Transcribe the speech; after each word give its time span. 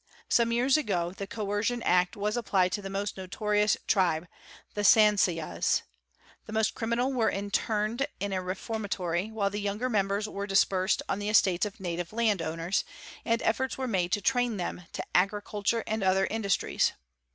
Some 0.29 0.51
years 0.51 0.77
ago 0.77 1.11
the 1.11 1.27
Coercion 1.27 1.83
Act 1.83 2.17
was 2.17 2.35
applied 2.35 2.71
to 2.71 2.81
the 2.81 2.89
most 2.89 3.17
notorious 3.17 3.77
tribe, 3.85 4.27
the 4.73 4.81
Sansiyas. 4.81 5.83
She 6.47 6.51
most 6.51 6.73
criminal 6.73 7.13
were 7.13 7.29
interned 7.29 8.07
in 8.19 8.33
a 8.33 8.41
reformatory, 8.41 9.29
while 9.29 9.51
the 9.51 9.59
younger 9.61 9.85
FEE 9.89 9.93
ME 9.93 9.97
REO 9.99 10.03
RLS 10.03 10.09
lembers 10.09 10.27
were 10.33 10.47
dispersed 10.47 11.03
on 11.07 11.19
the 11.19 11.29
estates 11.29 11.67
of 11.67 11.79
native 11.79 12.11
land 12.11 12.41
owners, 12.41 12.83
and 13.23 13.43
efforts 13.43 13.77
yere 13.77 13.85
made 13.85 14.11
to 14.13 14.21
train 14.21 14.57
them 14.57 14.85
to 14.93 15.03
agriculture 15.13 15.83
and 15.85 16.01
other 16.03 16.25
industries. 16.31 16.93